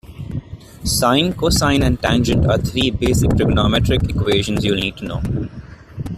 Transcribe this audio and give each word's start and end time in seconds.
Sine, 0.83 1.35
cosine 1.37 1.83
and 1.85 2.01
tangent 2.01 2.47
are 2.47 2.57
three 2.57 2.89
basic 2.89 3.29
trigonometric 3.37 4.09
equations 4.09 4.65
you'll 4.65 4.77
need 4.79 4.97
to 4.97 5.05
know. 5.05 5.47